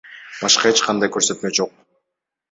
Башка 0.37 0.69
эч 0.75 0.79
кандай 0.87 1.11
көрсөтмө 1.17 1.51
жок. 1.59 1.75